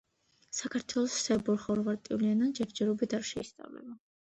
საქართველოში 0.59 1.19
სერბულ-ხორვატული 1.25 2.33
ენა 2.33 2.51
ჯერჯერობით 2.63 3.17
არ 3.21 3.31
შეისწავლება. 3.33 3.99